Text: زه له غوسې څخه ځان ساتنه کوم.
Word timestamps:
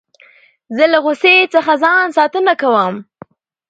زه 0.75 0.85
له 0.91 0.97
غوسې 1.03 1.35
څخه 1.53 1.71
ځان 1.83 2.07
ساتنه 2.17 2.53
کوم. 2.61 2.95